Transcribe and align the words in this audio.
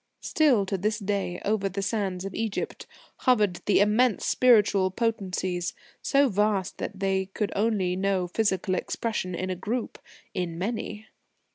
Still 0.23 0.65
to 0.65 0.79
this 0.79 0.97
day, 0.97 1.39
over 1.45 1.69
the 1.69 1.83
sands 1.83 2.25
of 2.25 2.33
Egypt, 2.33 2.87
hovered 3.17 3.61
immense 3.69 4.25
spiritual 4.25 4.89
potencies, 4.89 5.75
so 6.01 6.27
vast 6.27 6.79
that 6.79 6.99
they 7.01 7.27
could 7.27 7.51
only 7.55 7.95
know 7.95 8.25
physical 8.27 8.73
expression 8.73 9.35
in 9.35 9.51
a 9.51 9.55
group 9.55 9.99
in 10.33 10.57
many. 10.57 11.05